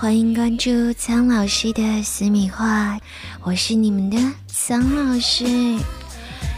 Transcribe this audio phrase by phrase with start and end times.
[0.00, 2.98] 欢迎关注苍老师的私密话，
[3.42, 4.16] 我是你们的
[4.46, 5.44] 苍老师。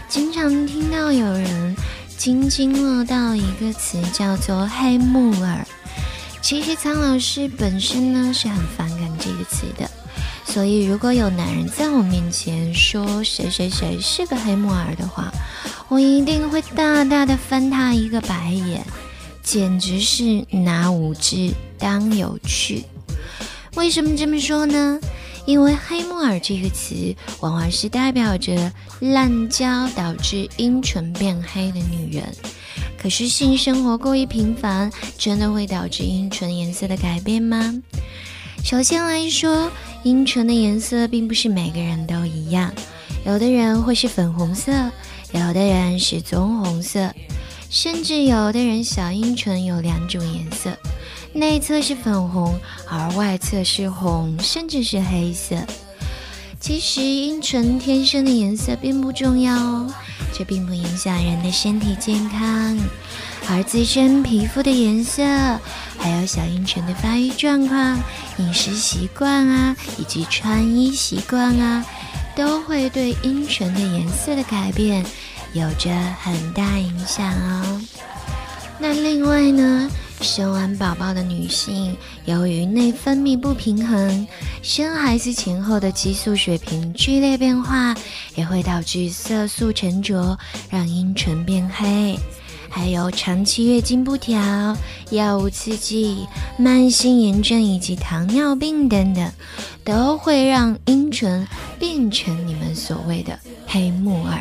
[0.09, 1.75] 经常听到有人
[2.17, 5.67] 津津乐道一个词叫做“黑木耳”，
[6.41, 9.91] 其实苍老师本身呢是很反感这个词的。
[10.45, 15.33] 所以如果有男人在我面前说谁谁谁是个黑木耳的话，
[15.89, 18.87] 我一定会大大的翻他一个白眼，
[19.43, 22.84] 简直是拿无知当有趣。
[23.75, 25.01] 为什么这么说呢？
[25.45, 26.95] 因为“黑木耳”这个词
[27.41, 28.71] 往往是代表着
[29.01, 32.25] 滥交导致阴唇变黑的女人。
[32.97, 37.75] 可是性生活过于频繁，真的会导致阴唇颜色的改变吗？
[38.62, 39.69] 首先来说，
[40.05, 42.73] 阴唇的颜色并不是每个人都一样，
[43.27, 44.70] 有的人会是粉红色，
[45.33, 47.12] 有的人是棕红色，
[47.69, 50.70] 甚至有的人小阴唇有两种颜色。
[51.33, 55.57] 内侧是粉红，而外侧是红，甚至是黑色。
[56.61, 59.93] 其实阴唇天生的颜色并不重要哦，
[60.33, 62.79] 这并不影响人的身体健康。
[63.49, 65.25] 而自身皮肤的颜色，
[65.99, 67.99] 还有小阴唇的发育状况、
[68.39, 71.85] 饮食习惯啊，以及穿衣习惯啊，
[72.37, 75.05] 都会对阴唇的颜色的改变
[75.55, 75.91] 有着
[76.23, 77.83] 很大影响哦。
[78.79, 79.91] 那另外呢？
[80.23, 84.27] 生完宝宝的女性，由于内分泌不平衡，
[84.62, 87.95] 生孩子前后的激素水平剧烈变化，
[88.37, 90.39] 也会导致色素沉着，
[90.70, 92.17] 让阴唇变黑。
[92.70, 94.77] 还有长期月经不调、
[95.10, 99.31] 药物刺激、慢性炎症以及糖尿病等等，
[99.84, 101.47] 都会让阴唇
[101.78, 104.41] 变成你们所谓的黑木耳。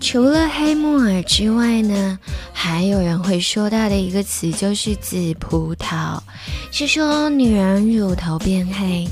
[0.00, 2.18] 除了黑木耳之外呢，
[2.66, 6.18] 还有人会说到的一个词就是紫葡萄，
[6.72, 9.06] 是说女人乳头变黑。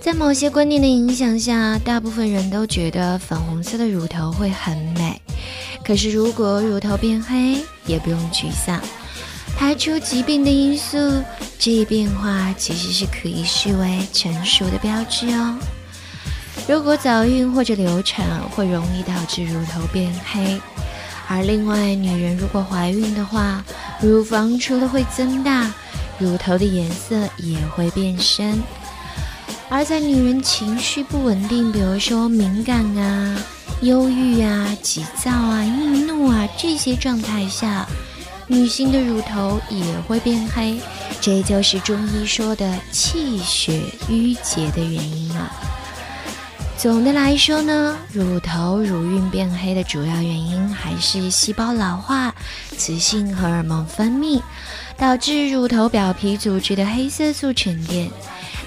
[0.00, 5.22] 在某些观念的影响下，大部分人都觉得粉红色的乳头会很美。
[5.84, 8.80] 可是如果乳头变黑，也不用沮丧，
[9.56, 10.98] 排除疾病的因素，
[11.60, 15.56] 这一变化其实是可以视为成熟的标志哦。
[16.66, 20.60] 如果早孕或者流产会容易导致乳头变黑，
[21.28, 23.64] 而另外女人如果怀孕的话，
[24.00, 25.72] 乳房除了会增大，
[26.18, 28.62] 乳头的颜色也会变深。
[29.70, 33.36] 而在女人情绪不稳定，比如说敏感啊、
[33.80, 37.86] 忧郁啊、急躁啊、易怒啊这些状态下，
[38.46, 40.78] 女性的乳头也会变黑，
[41.20, 45.50] 这就是中医说的气血瘀结的原因了。
[46.76, 52.34] 总的来说呢，乳头乳晕变黑的主要原因还是细胞老化、
[52.76, 54.42] 雌性荷尔蒙分泌，
[54.98, 58.10] 导致乳头表皮组织的黑色素沉淀。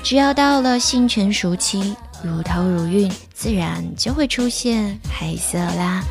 [0.01, 6.03] 只要到了性成熟期，乳头乳晕自然就会出现黑色啦。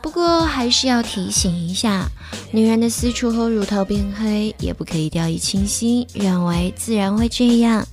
[0.00, 2.06] 不过还是要提醒一下，
[2.52, 7.84] 女人的私处和乳头变黑，也不可以掉以轻心，认为自然会这样。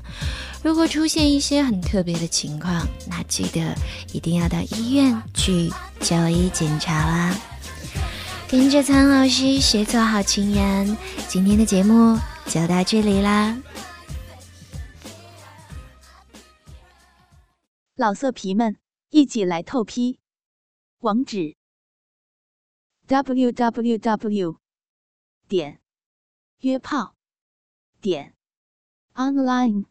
[0.64, 3.76] 如果出现一些很特别的情况，那记得
[4.14, 7.36] 一定要到医院去就医检查啦。
[8.48, 10.96] 跟着苍老师学做好情人，
[11.28, 13.60] 今天的节目就到这里啦。
[17.96, 18.78] 老色皮们，
[19.10, 20.20] 一起来透批，
[21.00, 21.56] 网址
[23.08, 24.58] ：w w w.
[25.48, 25.82] 点
[26.60, 27.16] 约炮
[28.00, 28.36] 点
[29.16, 29.91] online。